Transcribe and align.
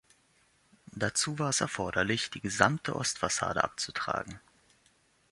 Dazu 0.95 1.37
war 1.37 1.49
es 1.49 1.61
erforderlich, 1.61 2.31
die 2.31 2.39
gesamte 2.41 2.95
Ostfassade 2.95 3.63
abzutragen. 3.63 4.39